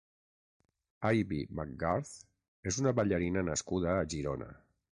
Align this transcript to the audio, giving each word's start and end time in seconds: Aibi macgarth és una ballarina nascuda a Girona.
Aibi 1.09 1.41
macgarth 1.59 2.13
és 2.71 2.81
una 2.85 2.97
ballarina 3.01 3.47
nascuda 3.53 3.95
a 3.99 4.09
Girona. 4.15 4.49